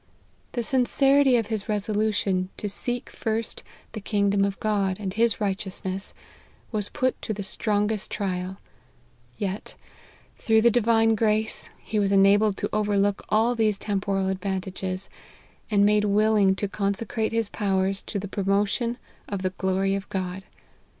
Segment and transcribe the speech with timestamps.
[0.53, 3.61] The sincerity of his resolution to seek first
[3.91, 6.15] the kingdom of God, and his righteousness,
[6.71, 8.57] was put to the strongest trial;
[9.37, 9.75] yet,
[10.39, 15.07] through the Di vine grace, he was enabled to overlook all these temporal advantages,
[15.69, 18.97] and made willing to conse crate his powers to the promotion
[19.29, 20.41] of the glory of God.